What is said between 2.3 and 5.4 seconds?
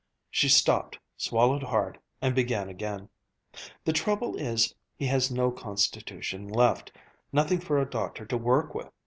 began again: "The trouble is he has